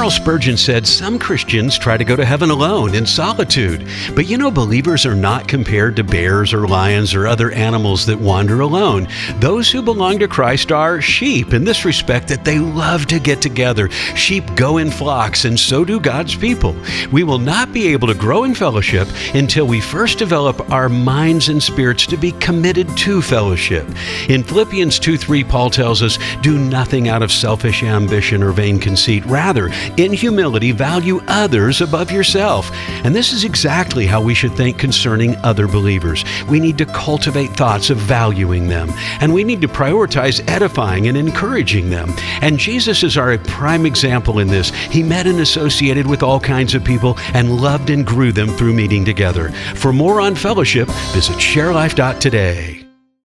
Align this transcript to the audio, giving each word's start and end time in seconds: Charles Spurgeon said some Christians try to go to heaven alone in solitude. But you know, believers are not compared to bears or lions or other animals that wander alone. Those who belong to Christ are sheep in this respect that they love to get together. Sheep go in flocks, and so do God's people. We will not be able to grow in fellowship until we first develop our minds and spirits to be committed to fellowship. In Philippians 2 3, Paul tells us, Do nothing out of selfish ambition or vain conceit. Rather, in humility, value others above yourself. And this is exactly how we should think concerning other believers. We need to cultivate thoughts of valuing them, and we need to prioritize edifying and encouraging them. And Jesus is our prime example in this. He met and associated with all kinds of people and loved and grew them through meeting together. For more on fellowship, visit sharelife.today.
Charles 0.00 0.14
Spurgeon 0.14 0.56
said 0.56 0.86
some 0.86 1.18
Christians 1.18 1.76
try 1.76 1.98
to 1.98 2.06
go 2.06 2.16
to 2.16 2.24
heaven 2.24 2.48
alone 2.48 2.94
in 2.94 3.04
solitude. 3.04 3.86
But 4.14 4.30
you 4.30 4.38
know, 4.38 4.50
believers 4.50 5.04
are 5.04 5.14
not 5.14 5.46
compared 5.46 5.94
to 5.96 6.02
bears 6.02 6.54
or 6.54 6.66
lions 6.66 7.14
or 7.14 7.26
other 7.26 7.50
animals 7.50 8.06
that 8.06 8.18
wander 8.18 8.62
alone. 8.62 9.08
Those 9.40 9.70
who 9.70 9.82
belong 9.82 10.18
to 10.20 10.26
Christ 10.26 10.72
are 10.72 11.02
sheep 11.02 11.52
in 11.52 11.64
this 11.64 11.84
respect 11.84 12.28
that 12.28 12.46
they 12.46 12.58
love 12.58 13.04
to 13.08 13.18
get 13.18 13.42
together. 13.42 13.90
Sheep 13.90 14.44
go 14.56 14.78
in 14.78 14.90
flocks, 14.90 15.44
and 15.44 15.60
so 15.60 15.84
do 15.84 16.00
God's 16.00 16.34
people. 16.34 16.74
We 17.12 17.22
will 17.22 17.38
not 17.38 17.70
be 17.70 17.88
able 17.88 18.08
to 18.08 18.14
grow 18.14 18.44
in 18.44 18.54
fellowship 18.54 19.06
until 19.34 19.66
we 19.66 19.82
first 19.82 20.16
develop 20.16 20.70
our 20.70 20.88
minds 20.88 21.50
and 21.50 21.62
spirits 21.62 22.06
to 22.06 22.16
be 22.16 22.32
committed 22.32 22.88
to 22.96 23.20
fellowship. 23.20 23.86
In 24.30 24.44
Philippians 24.44 24.98
2 24.98 25.18
3, 25.18 25.44
Paul 25.44 25.68
tells 25.68 26.02
us, 26.02 26.18
Do 26.40 26.58
nothing 26.58 27.08
out 27.08 27.22
of 27.22 27.30
selfish 27.30 27.82
ambition 27.82 28.42
or 28.42 28.52
vain 28.52 28.78
conceit. 28.78 29.26
Rather, 29.26 29.68
in 29.96 30.12
humility, 30.12 30.72
value 30.72 31.20
others 31.28 31.80
above 31.80 32.10
yourself. 32.10 32.70
And 33.04 33.14
this 33.14 33.32
is 33.32 33.44
exactly 33.44 34.06
how 34.06 34.20
we 34.20 34.34
should 34.34 34.52
think 34.52 34.78
concerning 34.78 35.36
other 35.36 35.66
believers. 35.66 36.24
We 36.48 36.60
need 36.60 36.78
to 36.78 36.86
cultivate 36.86 37.50
thoughts 37.50 37.90
of 37.90 37.98
valuing 37.98 38.68
them, 38.68 38.90
and 39.20 39.32
we 39.32 39.44
need 39.44 39.60
to 39.62 39.68
prioritize 39.68 40.46
edifying 40.48 41.08
and 41.08 41.16
encouraging 41.16 41.90
them. 41.90 42.12
And 42.42 42.58
Jesus 42.58 43.02
is 43.02 43.16
our 43.16 43.36
prime 43.38 43.86
example 43.86 44.38
in 44.38 44.48
this. 44.48 44.70
He 44.70 45.02
met 45.02 45.26
and 45.26 45.40
associated 45.40 46.06
with 46.06 46.22
all 46.22 46.40
kinds 46.40 46.74
of 46.74 46.84
people 46.84 47.16
and 47.34 47.60
loved 47.60 47.90
and 47.90 48.06
grew 48.06 48.32
them 48.32 48.48
through 48.48 48.74
meeting 48.74 49.04
together. 49.04 49.50
For 49.76 49.92
more 49.92 50.20
on 50.20 50.34
fellowship, 50.34 50.88
visit 51.12 51.36
sharelife.today. 51.36 52.89